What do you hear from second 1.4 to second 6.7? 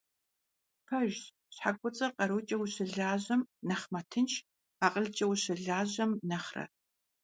щхьэ куцӀыр къарукӀэ ущылажьэм нэхъ мэтынш, акъылкӀэ ущылажьэм нэхърэ.